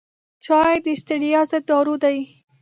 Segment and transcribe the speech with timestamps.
[0.45, 2.17] چای د ستړیا ضد دارو دی.